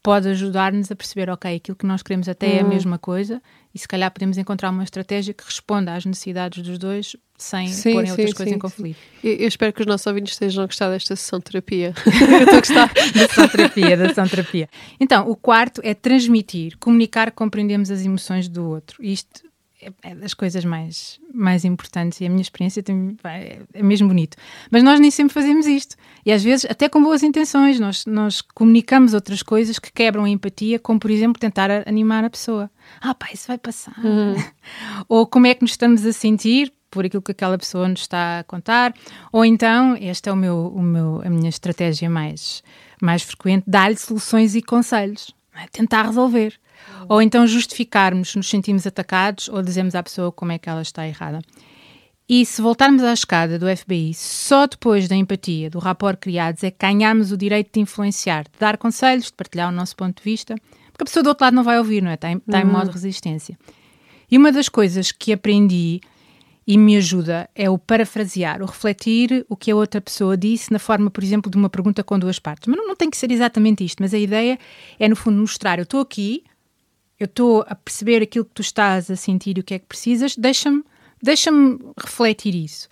pode 0.03 0.29
ajudar-nos 0.29 0.91
a 0.91 0.97
perceber, 0.97 1.29
ok, 1.31 1.55
aquilo 1.55 1.77
que 1.77 1.87
nós 1.87 2.03
queremos 2.03 2.29
até 2.29 2.57
é 2.57 2.61
a 2.61 2.65
mesma 2.65 2.99
coisa 2.99 3.43
e 3.75 3.79
se 3.79 3.87
calhar 3.87 4.11
podemos 4.11 4.39
encontrar 4.39 4.71
uma 4.71 4.85
estratégia 4.85 5.35
que 5.35 5.45
responda 5.45 5.95
às 5.95 6.05
necessidades 6.05 6.63
dos 6.63 6.79
dois 6.79 7.17
sem 7.41 7.69
Sim, 7.69 7.93
porem 7.93 8.07
sim, 8.07 8.13
outras 8.13 8.33
coisas 8.35 8.51
sim, 8.51 8.57
em 8.57 8.59
conflito. 8.59 8.99
Eu, 9.25 9.35
eu 9.35 9.49
espero 9.49 9.73
que 9.73 9.81
os 9.81 9.87
nossos 9.87 10.07
ouvintes 10.07 10.35
estejam 10.35 10.63
a 10.63 10.67
gostar 10.67 10.91
desta 10.91 11.17
sessão 11.17 11.39
de 11.39 11.47
terapia. 11.47 11.95
eu 12.07 12.39
estou 12.43 12.57
a 12.57 12.61
gostar. 12.61 12.93
da 13.15 13.25
ação 13.25 13.49
terapia, 13.49 13.97
da 13.97 14.07
ação 14.07 14.29
terapia. 14.29 14.69
Então, 15.01 15.29
o 15.29 15.35
quarto 15.35 15.81
é 15.83 15.95
transmitir, 15.95 16.77
comunicar 16.79 17.31
que 17.31 17.37
compreendemos 17.37 17.91
as 17.91 18.05
emoções 18.05 18.49
do 18.49 18.69
outro. 18.69 19.03
Isto 19.03 19.51
é, 19.83 20.11
é 20.11 20.15
das 20.15 20.35
coisas 20.35 20.63
mais, 20.65 21.19
mais 21.33 21.65
importantes 21.65 22.21
e 22.21 22.27
a 22.27 22.29
minha 22.29 22.43
experiência 22.43 22.83
tem, 22.83 23.17
é, 23.25 23.83
mesmo 23.83 24.09
bonito. 24.09 24.37
Mas 24.71 24.83
nós 24.83 25.01
nem 25.01 25.11
sempre 25.11 25.33
fazemos 25.33 25.67
isto. 25.67 25.97
E 26.25 26.31
às 26.31 26.45
vezes, 26.45 26.67
até 26.71 26.89
com 26.89 27.03
boas 27.03 27.23
intenções, 27.23 27.81
nós, 27.81 28.05
nós 28.05 28.43
comunicamos 28.43 29.15
outras 29.15 29.43
coisas 29.43 29.79
que 29.79 29.91
quebram 29.91 30.25
a 30.25 30.29
empatia, 30.29 30.79
como 30.79 31.01
por 31.01 31.11
exemplo 31.11 31.41
tentar 31.41 31.71
animar 31.89 32.25
a 32.25 32.31
pessoa. 32.31 32.71
Ah, 33.01 33.15
pá, 33.15 33.29
isso 33.33 33.47
vai 33.49 33.57
passar. 33.57 33.97
Ou 35.09 35.27
como 35.27 35.47
é 35.47 35.55
que 35.55 35.63
nos 35.63 35.71
estamos 35.71 36.05
a 36.05 36.13
sentir 36.13 36.71
por 36.91 37.05
aquilo 37.05 37.23
que 37.23 37.33
aquela 37.33 37.57
pessoa 37.57 37.89
nos 37.89 38.01
está 38.01 38.41
a 38.41 38.45
contar, 38.45 38.95
ou 39.33 39.45
então, 39.45 39.97
esta 40.01 40.31
é 40.31 40.33
o 40.33 40.37
meu, 40.37 40.73
o 40.75 40.83
meu, 40.83 41.23
a 41.25 41.31
minha 41.31 41.49
estratégia 41.49 42.11
mais, 42.11 42.63
mais 43.01 43.23
frequente, 43.23 43.65
dar-lhe 43.67 43.97
soluções 43.97 44.55
e 44.55 44.63
conselhos, 44.63 45.35
não 45.55 45.63
é? 45.63 45.67
tentar 45.69 46.07
resolver. 46.07 46.59
Ou 47.09 47.21
então 47.21 47.47
justificarmos, 47.47 48.35
nos 48.35 48.49
sentimos 48.49 48.87
atacados 48.87 49.49
ou 49.49 49.63
dizemos 49.63 49.95
à 49.95 50.03
pessoa 50.03 50.33
como 50.33 50.53
é 50.53 50.59
que 50.59 50.69
ela 50.69 50.83
está 50.83 51.07
errada. 51.07 51.41
E 52.33 52.47
se 52.47 52.63
voltarmos 52.63 53.03
à 53.03 53.13
escada 53.13 53.59
do 53.59 53.67
FBI, 53.77 54.15
só 54.15 54.65
depois 54.65 55.09
da 55.09 55.17
empatia, 55.17 55.69
do 55.69 55.81
rapport 55.81 56.17
criados, 56.17 56.63
é 56.63 56.71
que 56.71 56.77
ganhamos 56.79 57.33
o 57.33 57.37
direito 57.37 57.73
de 57.75 57.81
influenciar, 57.81 58.45
de 58.45 58.59
dar 58.59 58.79
conselhos, 58.79 59.27
de 59.27 59.33
partilhar 59.33 59.69
o 59.69 59.73
nosso 59.73 59.97
ponto 59.97 60.19
de 60.19 60.23
vista, 60.23 60.55
porque 60.93 61.03
a 61.03 61.07
pessoa 61.07 61.25
do 61.25 61.29
outro 61.31 61.45
lado 61.45 61.55
não 61.55 61.65
vai 61.65 61.79
ouvir, 61.79 62.01
não 62.01 62.11
é? 62.11 62.15
Está 62.15 62.31
em, 62.31 62.37
está 62.37 62.61
em 62.61 62.65
modo 62.65 62.93
resistência. 62.93 63.59
E 64.31 64.39
uma 64.39 64.53
das 64.53 64.69
coisas 64.69 65.11
que 65.11 65.33
aprendi 65.33 66.01
e 66.67 66.77
me 66.79 66.97
ajuda 66.97 67.49
é 67.55 67.69
o 67.69 67.79
parafrasear, 67.79 68.63
o 68.63 68.67
refletir 68.67 69.45
o 69.49 69.57
que 69.57 69.71
a 69.71 69.77
outra 69.77 70.01
pessoa 70.01 70.37
disse 70.37 70.73
na 70.73 70.79
forma, 70.79 71.11
por 71.11 71.25
exemplo, 71.25 71.51
de 71.51 71.57
uma 71.57 71.69
pergunta 71.69 72.05
com 72.05 72.19
duas 72.19 72.39
partes. 72.39 72.69
Mas 72.69 72.77
não, 72.77 72.89
não 72.89 72.97
tem 72.97 73.11
que 73.11 73.17
ser 73.17 73.31
exatamente 73.33 73.85
isto, 73.85 74.01
mas 74.01 74.15
a 74.15 74.19
ideia 74.19 74.59
é, 74.99 75.09
no 75.09 75.17
fundo, 75.17 75.39
mostrar: 75.39 75.79
eu 75.79 75.85
estou 75.85 76.01
aqui, 76.01 76.45
eu 77.19 77.25
estou 77.25 77.65
a 77.67 77.75
perceber 77.75 78.23
aquilo 78.23 78.45
que 78.45 78.55
tu 78.55 78.63
estás 78.63 79.11
a 79.11 79.17
sentir 79.17 79.59
e 79.59 79.61
o 79.61 79.65
que 79.65 79.75
é 79.75 79.79
que 79.79 79.87
precisas, 79.87 80.37
deixa-me 80.37 80.85
deixa 81.23 81.51
refletir 81.99 82.55
isso. 82.55 82.89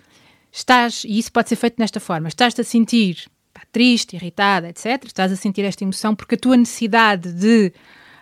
Estás, 0.51 1.03
e 1.03 1.17
isso 1.17 1.31
pode 1.31 1.49
ser 1.49 1.55
feito 1.55 1.75
nesta 1.79 1.99
forma: 1.99 2.27
estás-te 2.27 2.61
a 2.61 2.63
sentir 2.63 3.27
pá, 3.53 3.61
triste, 3.71 4.15
irritada, 4.15 4.69
etc. 4.69 5.03
Estás 5.05 5.31
a 5.31 5.35
sentir 5.35 5.63
esta 5.63 5.83
emoção 5.83 6.15
porque 6.15 6.35
a 6.35 6.37
tua 6.37 6.57
necessidade 6.57 7.31
de 7.31 7.71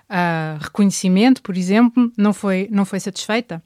uh, 0.10 0.62
reconhecimento, 0.62 1.42
por 1.42 1.58
exemplo, 1.58 2.12
não 2.18 2.34
foi, 2.34 2.68
não 2.72 2.86
foi 2.86 3.00
satisfeita. 3.00 3.62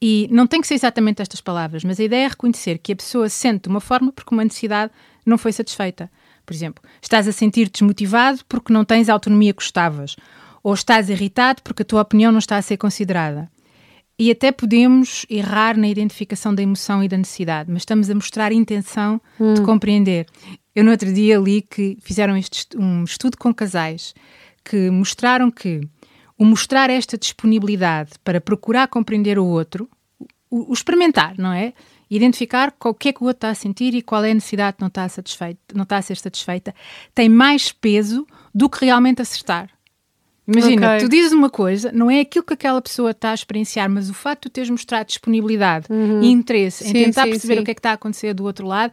E 0.00 0.28
não 0.30 0.46
tem 0.46 0.60
que 0.60 0.66
ser 0.66 0.74
exatamente 0.74 1.22
estas 1.22 1.40
palavras, 1.40 1.82
mas 1.82 1.98
a 1.98 2.04
ideia 2.04 2.26
é 2.26 2.28
reconhecer 2.28 2.78
que 2.78 2.92
a 2.92 2.96
pessoa 2.96 3.28
sente 3.28 3.62
de 3.62 3.68
uma 3.68 3.80
forma 3.80 4.12
porque 4.12 4.34
uma 4.34 4.44
necessidade 4.44 4.92
não 5.24 5.38
foi 5.38 5.52
satisfeita. 5.52 6.10
Por 6.44 6.54
exemplo, 6.54 6.82
estás 7.02 7.26
a 7.26 7.32
sentir 7.32 7.68
desmotivado 7.68 8.40
porque 8.48 8.72
não 8.72 8.84
tens 8.84 9.08
a 9.08 9.12
autonomia 9.12 9.52
que 9.52 9.62
gostavas, 9.62 10.14
ou 10.62 10.74
estás 10.74 11.08
irritado 11.08 11.62
porque 11.62 11.82
a 11.82 11.84
tua 11.84 12.02
opinião 12.02 12.30
não 12.30 12.38
está 12.38 12.56
a 12.56 12.62
ser 12.62 12.76
considerada. 12.76 13.50
E 14.18 14.30
até 14.30 14.50
podemos 14.50 15.26
errar 15.28 15.76
na 15.76 15.88
identificação 15.88 16.54
da 16.54 16.62
emoção 16.62 17.04
e 17.04 17.08
da 17.08 17.18
necessidade, 17.18 17.70
mas 17.70 17.82
estamos 17.82 18.08
a 18.08 18.14
mostrar 18.14 18.50
intenção 18.50 19.20
hum. 19.38 19.54
de 19.54 19.62
compreender. 19.62 20.26
Eu 20.74 20.84
no 20.84 20.90
outro 20.90 21.12
dia 21.12 21.36
li 21.38 21.62
que 21.62 21.98
fizeram 22.00 22.36
este, 22.36 22.76
um 22.78 23.04
estudo 23.04 23.36
com 23.36 23.52
casais 23.52 24.14
que 24.64 24.90
mostraram 24.90 25.50
que 25.50 25.86
o 26.38 26.44
mostrar 26.44 26.90
esta 26.90 27.16
disponibilidade 27.16 28.12
para 28.22 28.40
procurar 28.40 28.88
compreender 28.88 29.38
o 29.38 29.44
outro, 29.44 29.88
o, 30.50 30.70
o 30.70 30.72
experimentar, 30.72 31.34
não 31.38 31.52
é? 31.52 31.72
Identificar 32.08 32.72
o 32.84 32.94
que 32.94 33.08
é 33.08 33.12
que 33.12 33.22
o 33.22 33.26
outro 33.26 33.38
está 33.38 33.50
a 33.50 33.54
sentir 33.54 33.94
e 33.94 34.02
qual 34.02 34.22
é 34.24 34.30
a 34.30 34.34
necessidade 34.34 34.76
que 34.76 34.82
não 34.82 34.88
está, 34.88 35.08
satisfeita, 35.08 35.60
não 35.74 35.82
está 35.82 35.96
a 35.96 36.02
ser 36.02 36.16
satisfeita, 36.16 36.74
tem 37.14 37.28
mais 37.28 37.72
peso 37.72 38.26
do 38.54 38.68
que 38.68 38.84
realmente 38.84 39.20
acertar. 39.20 39.70
Imagina, 40.46 40.94
okay. 40.94 41.00
tu 41.00 41.08
dizes 41.08 41.32
uma 41.32 41.50
coisa, 41.50 41.90
não 41.90 42.08
é 42.08 42.20
aquilo 42.20 42.44
que 42.44 42.54
aquela 42.54 42.80
pessoa 42.80 43.10
está 43.10 43.32
a 43.32 43.34
experienciar, 43.34 43.90
mas 43.90 44.08
o 44.08 44.14
facto 44.14 44.44
de 44.44 44.50
tu 44.50 44.52
teres 44.52 44.70
mostrado 44.70 45.08
disponibilidade 45.08 45.86
uhum. 45.90 46.22
e 46.22 46.30
interesse 46.30 46.84
sim, 46.84 46.90
em 46.90 47.04
tentar 47.04 47.24
sim, 47.24 47.30
perceber 47.30 47.56
sim. 47.56 47.60
o 47.62 47.64
que 47.64 47.70
é 47.72 47.74
que 47.74 47.80
está 47.80 47.90
a 47.90 47.94
acontecer 47.94 48.32
do 48.32 48.44
outro 48.44 48.64
lado 48.64 48.92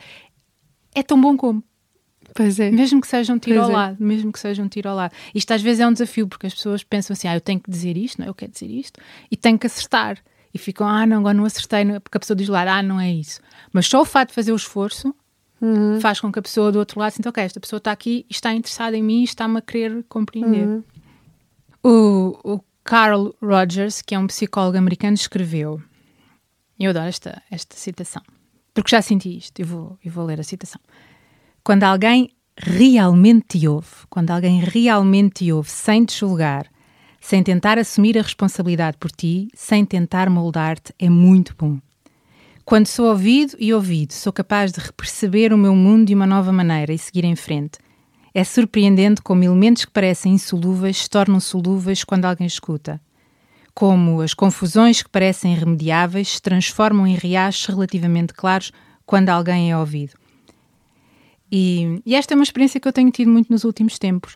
é 0.96 1.04
tão 1.04 1.20
bom 1.20 1.38
como. 1.38 1.64
Pois 2.34 2.60
é. 2.60 2.72
Mesmo 2.72 3.00
que 3.00 3.08
seja 3.08 3.34
um 3.34 3.38
tiro 3.40 3.58
pois 3.58 3.70
ao 3.70 3.72
é. 3.72 3.76
lado, 3.76 3.98
mesmo 4.00 4.32
que 4.32 4.40
seja 4.40 4.62
um 4.62 4.68
tiro 4.68 4.90
ao 4.90 4.96
lado. 4.96 5.14
Isto 5.34 5.54
às 5.54 5.62
vezes 5.62 5.80
é 5.80 5.88
um 5.88 5.94
desafio, 5.94 6.28
porque 6.28 6.48
as 6.48 6.54
pessoas 6.54 6.84
pensam 6.84 7.14
assim, 7.14 7.28
ah, 7.28 7.36
eu 7.36 7.42
tenho 7.42 7.60
que 7.60 7.70
dizer 7.70 7.98
isto, 7.98 8.20
não, 8.20 8.26
é? 8.26 8.30
eu 8.30 8.34
quero 8.34 8.52
dizer 8.52 8.70
isto, 8.70 9.00
e 9.30 9.38
tenho 9.38 9.58
que 9.58 9.68
acertar. 9.68 10.18
E 10.54 10.58
ficam, 10.58 10.88
ah, 10.88 11.06
não, 11.06 11.18
agora 11.20 11.34
não 11.34 11.46
acertei, 11.46 11.84
porque 12.00 12.18
a 12.18 12.20
pessoa 12.20 12.36
diz 12.36 12.48
lá, 12.48 12.62
ah, 12.78 12.84
não 12.84 13.00
é 13.00 13.12
isso. 13.12 13.40
Mas 13.72 13.88
só 13.88 14.02
o 14.02 14.06
fato 14.06 14.30
de 14.30 14.36
fazer 14.36 14.52
o 14.52 14.56
esforço 14.56 15.14
uhum. 15.60 16.00
faz 16.00 16.20
com 16.20 16.32
que 16.32 16.40
a 16.40 16.42
pessoa 16.42 16.72
do 16.72 16.80
outro 16.80 17.00
lado 17.00 17.12
sinta, 17.12 17.30
ok, 17.30 17.44
esta 17.44 17.60
pessoa 17.60 17.78
está 17.78 17.92
aqui 17.92 18.26
e 18.30 18.34
está 18.34 18.54
interessada 18.54 18.96
em 18.98 19.02
mim 19.02 19.22
e 19.22 19.24
está-me 19.24 19.58
a 19.58 19.62
querer 19.62 20.04
compreender. 20.08 20.68
Uhum. 20.68 20.84
O, 21.84 22.54
o 22.56 22.60
Carl 22.84 23.34
Rogers, 23.42 24.02
que 24.02 24.14
é 24.14 24.20
um 24.20 24.28
psicólogo 24.28 24.78
americano, 24.78 25.16
escreveu, 25.16 25.82
eu 26.80 26.90
adoro 26.90 27.08
esta, 27.08 27.42
esta 27.50 27.76
citação, 27.76 28.22
porque 28.74 28.92
já 28.92 29.02
senti 29.02 29.38
isto, 29.38 29.60
eu 29.60 29.66
vou, 29.66 29.98
eu 30.04 30.12
vou 30.12 30.26
ler 30.26 30.40
a 30.40 30.44
citação. 30.44 30.82
Quando 31.66 31.86
alguém 31.86 32.30
realmente 32.58 33.58
te 33.58 33.68
ouve, 33.70 33.88
quando 34.10 34.32
alguém 34.32 34.60
realmente 34.60 35.46
te 35.46 35.54
ouve 35.54 35.70
sem 35.70 36.04
te 36.04 36.20
julgar, 36.20 36.68
sem 37.22 37.42
tentar 37.42 37.80
assumir 37.80 38.18
a 38.18 38.22
responsabilidade 38.22 38.98
por 38.98 39.10
ti, 39.10 39.48
sem 39.56 39.86
tentar 39.86 40.30
moldar-te, 40.30 40.94
é 41.00 41.10
muito 41.10 41.56
bom. 41.58 41.80
Quando 42.66 42.88
sou 42.88 43.06
ouvido 43.06 43.56
e 43.58 43.74
ouvido, 43.74 44.12
sou 44.12 44.34
capaz 44.34 44.74
de 44.74 44.82
perceber 44.92 45.54
o 45.54 45.58
meu 45.58 45.74
mundo 45.74 46.08
de 46.08 46.14
uma 46.14 46.28
nova 46.28 46.52
maneira 46.52 46.92
e 46.92 46.98
seguir 46.98 47.24
em 47.24 47.36
frente. 47.36 47.80
É 48.34 48.44
surpreendente 48.44 49.22
como 49.22 49.46
elementos 49.46 49.86
que 49.86 49.92
parecem 49.92 50.34
insolúveis 50.34 50.98
se 50.98 51.10
tornam 51.10 51.40
solúveis 51.40 52.04
quando 52.04 52.26
alguém 52.26 52.46
escuta. 52.46 53.00
Como 53.74 54.20
as 54.20 54.34
confusões 54.34 55.02
que 55.02 55.10
parecem 55.10 55.54
irremediáveis 55.54 56.34
se 56.34 56.42
transformam 56.42 57.08
em 57.08 57.16
riachos 57.16 57.68
relativamente 57.68 58.34
claros 58.34 58.74
quando 59.06 59.30
alguém 59.30 59.72
é 59.72 59.78
ouvido. 59.78 60.23
E, 61.56 62.02
e, 62.04 62.16
esta 62.16 62.34
é 62.34 62.36
uma 62.36 62.44
experiência 62.44 62.80
que 62.80 62.88
eu 62.88 62.92
tenho 62.92 63.12
tido 63.12 63.30
muito 63.30 63.52
nos 63.52 63.64
últimos 63.64 64.00
tempos. 64.00 64.36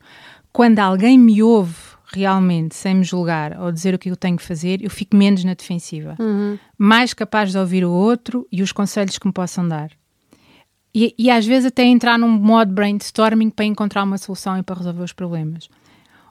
Quando 0.53 0.77
alguém 0.77 1.17
me 1.17 1.41
ouve 1.41 1.73
realmente, 2.13 2.75
sem 2.75 2.93
me 2.93 3.03
julgar 3.03 3.59
ou 3.59 3.71
dizer 3.71 3.95
o 3.95 3.97
que 3.97 4.11
eu 4.11 4.15
tenho 4.15 4.37
que 4.37 4.43
fazer, 4.43 4.83
eu 4.83 4.89
fico 4.91 5.15
menos 5.15 5.43
na 5.43 5.55
defensiva. 5.55 6.15
Uhum. 6.19 6.59
Mais 6.77 7.15
capaz 7.15 7.51
de 7.51 7.57
ouvir 7.57 7.83
o 7.83 7.91
outro 7.91 8.47
e 8.51 8.61
os 8.61 8.71
conselhos 8.71 9.17
que 9.17 9.25
me 9.25 9.33
possam 9.33 9.67
dar. 9.67 9.89
E, 10.93 11.15
e 11.17 11.31
às 11.31 11.43
vezes 11.43 11.65
até 11.65 11.83
entrar 11.85 12.19
num 12.19 12.29
modo 12.29 12.71
brainstorming 12.71 13.49
para 13.49 13.65
encontrar 13.65 14.03
uma 14.03 14.19
solução 14.19 14.55
e 14.55 14.61
para 14.61 14.75
resolver 14.75 15.01
os 15.01 15.11
problemas. 15.11 15.69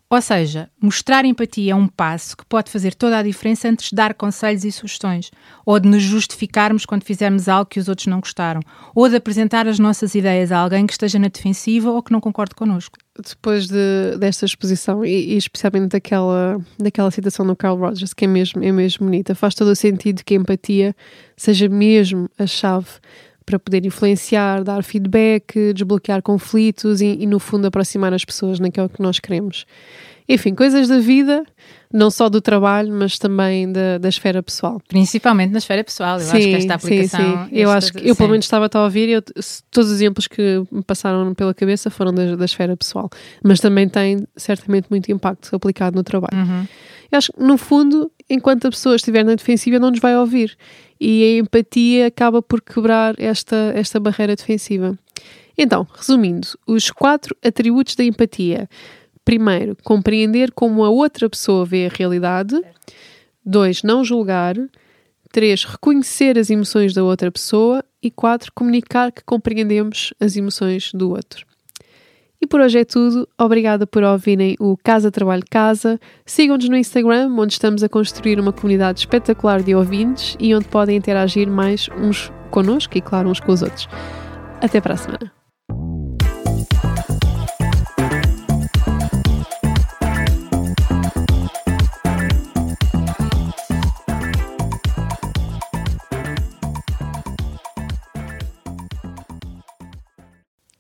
Ou 0.08 0.22
seja, 0.22 0.70
mostrar 0.80 1.24
empatia 1.24 1.72
é 1.72 1.74
um 1.74 1.88
passo 1.88 2.36
que 2.36 2.46
pode 2.46 2.70
fazer 2.70 2.94
toda 2.94 3.18
a 3.18 3.22
diferença 3.24 3.68
antes 3.68 3.90
de 3.90 3.96
dar 3.96 4.14
conselhos 4.14 4.64
e 4.64 4.70
sugestões, 4.70 5.32
ou 5.64 5.80
de 5.80 5.88
nos 5.88 6.00
justificarmos 6.00 6.86
quando 6.86 7.02
fizermos 7.02 7.48
algo 7.48 7.68
que 7.68 7.80
os 7.80 7.88
outros 7.88 8.06
não 8.06 8.20
gostaram, 8.20 8.60
ou 8.94 9.08
de 9.08 9.16
apresentar 9.16 9.66
as 9.66 9.80
nossas 9.80 10.14
ideias 10.14 10.52
a 10.52 10.58
alguém 10.58 10.86
que 10.86 10.92
esteja 10.92 11.18
na 11.18 11.26
defensiva 11.26 11.90
ou 11.90 12.00
que 12.00 12.12
não 12.12 12.20
concorde 12.20 12.54
connosco. 12.54 12.96
Depois 13.18 13.66
de, 13.66 14.16
desta 14.18 14.44
exposição, 14.44 15.04
e, 15.04 15.32
e, 15.32 15.36
especialmente 15.36 15.88
daquela, 15.88 16.60
daquela 16.78 17.10
citação 17.10 17.44
do 17.44 17.56
Carl 17.56 17.76
Rogers, 17.76 18.14
que 18.14 18.26
é 18.26 18.28
mesmo, 18.28 18.62
é 18.62 18.70
mesmo 18.70 19.06
bonita, 19.06 19.34
faz 19.34 19.56
todo 19.56 19.68
o 19.68 19.76
sentido 19.76 20.22
que 20.24 20.34
a 20.34 20.36
empatia 20.36 20.94
seja 21.36 21.68
mesmo 21.68 22.30
a 22.38 22.46
chave 22.46 22.86
para 23.46 23.60
poder 23.60 23.86
influenciar, 23.86 24.64
dar 24.64 24.82
feedback, 24.82 25.72
desbloquear 25.72 26.20
conflitos 26.20 27.00
e, 27.00 27.16
e, 27.20 27.26
no 27.26 27.38
fundo, 27.38 27.66
aproximar 27.66 28.12
as 28.12 28.24
pessoas 28.24 28.58
naquilo 28.58 28.88
que 28.88 29.00
nós 29.00 29.20
queremos. 29.20 29.64
Enfim, 30.28 30.56
coisas 30.56 30.88
da 30.88 30.98
vida, 30.98 31.44
não 31.92 32.10
só 32.10 32.28
do 32.28 32.40
trabalho, 32.40 32.92
mas 32.92 33.16
também 33.16 33.70
da, 33.70 33.96
da 33.98 34.08
esfera 34.08 34.42
pessoal. 34.42 34.82
Principalmente 34.88 35.52
na 35.52 35.58
esfera 35.58 35.84
pessoal, 35.84 36.18
eu 36.18 36.26
sim, 36.26 36.36
acho 36.36 36.48
que 36.48 36.54
esta 36.54 36.74
aplicação. 36.74 37.20
Sim, 37.44 37.48
sim. 37.48 37.56
Eu 37.56 37.70
acho 37.70 37.92
que 37.92 38.08
eu, 38.08 38.16
pelo 38.16 38.30
menos, 38.30 38.44
estava 38.44 38.68
a 38.72 38.82
ouvir 38.82 39.08
e 39.08 39.12
eu, 39.12 39.22
todos 39.70 39.90
os 39.90 39.96
exemplos 39.96 40.26
que 40.26 40.64
me 40.72 40.82
passaram 40.82 41.32
pela 41.32 41.54
cabeça 41.54 41.88
foram 41.88 42.12
da, 42.12 42.34
da 42.34 42.44
esfera 42.44 42.76
pessoal, 42.76 43.08
mas 43.44 43.60
também 43.60 43.88
tem 43.88 44.26
certamente 44.36 44.88
muito 44.90 45.12
impacto 45.12 45.54
aplicado 45.54 45.94
no 45.94 46.02
trabalho. 46.02 46.36
Uhum. 46.36 46.66
Eu 47.12 47.18
acho 47.18 47.32
que, 47.32 47.40
no 47.40 47.56
fundo, 47.56 48.10
enquanto 48.28 48.66
a 48.66 48.70
pessoa 48.70 48.96
estiver 48.96 49.24
na 49.24 49.36
defensiva, 49.36 49.78
não 49.78 49.90
nos 49.90 50.00
vai 50.00 50.16
ouvir 50.16 50.56
e 51.00 51.24
a 51.24 51.38
empatia 51.38 52.06
acaba 52.06 52.40
por 52.40 52.60
quebrar 52.60 53.14
esta, 53.18 53.72
esta 53.74 54.00
barreira 54.00 54.34
defensiva. 54.34 54.98
Então, 55.56 55.86
resumindo, 55.94 56.48
os 56.66 56.90
quatro 56.90 57.36
atributos 57.44 57.94
da 57.94 58.04
empatia. 58.04 58.68
Primeiro, 59.24 59.76
compreender 59.82 60.52
como 60.52 60.84
a 60.84 60.90
outra 60.90 61.28
pessoa 61.28 61.64
vê 61.64 61.86
a 61.86 61.96
realidade. 61.96 62.60
Dois, 63.44 63.82
não 63.82 64.04
julgar. 64.04 64.54
Três, 65.32 65.64
reconhecer 65.64 66.38
as 66.38 66.50
emoções 66.50 66.92
da 66.94 67.02
outra 67.02 67.30
pessoa. 67.32 67.82
E 68.02 68.10
quatro, 68.10 68.52
comunicar 68.54 69.10
que 69.10 69.24
compreendemos 69.24 70.12
as 70.20 70.36
emoções 70.36 70.92
do 70.92 71.10
outro. 71.10 71.46
E 72.40 72.46
por 72.46 72.60
hoje 72.60 72.78
é 72.78 72.84
tudo. 72.84 73.28
Obrigada 73.38 73.86
por 73.86 74.02
ouvirem 74.02 74.56
o 74.60 74.76
Casa 74.76 75.10
Trabalho 75.10 75.44
Casa. 75.50 75.98
Sigam-nos 76.24 76.68
no 76.68 76.76
Instagram, 76.76 77.34
onde 77.36 77.54
estamos 77.54 77.82
a 77.82 77.88
construir 77.88 78.38
uma 78.38 78.52
comunidade 78.52 79.00
espetacular 79.00 79.62
de 79.62 79.74
ouvintes 79.74 80.36
e 80.38 80.54
onde 80.54 80.68
podem 80.68 80.96
interagir 80.96 81.48
mais 81.48 81.88
uns 81.98 82.30
connosco 82.50 82.96
e, 82.96 83.00
claro, 83.00 83.28
uns 83.28 83.40
com 83.40 83.52
os 83.52 83.62
outros. 83.62 83.88
Até 84.60 84.80
para 84.80 84.94
a 84.94 84.96
semana. 84.96 85.35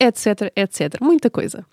etc, 0.00 0.50
etc. 0.56 0.98
Muita 1.00 1.30
coisa. 1.30 1.64